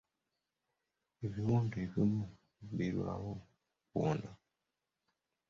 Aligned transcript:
Ebiwundu 1.25 1.75
ebimu 1.85 2.23
birwawo 2.77 3.31
okuwona. 3.81 4.31